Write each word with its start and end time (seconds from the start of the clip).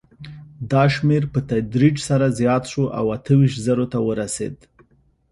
دا 0.71 0.83
شمېر 0.95 1.23
په 1.33 1.39
تدریج 1.49 1.95
سره 2.07 2.27
زیات 2.39 2.63
شو 2.71 2.83
او 2.99 3.05
اته 3.15 3.33
ویشت 3.39 3.57
زرو 3.65 3.85
ته 3.91 3.97
ورسېد. 4.07 4.55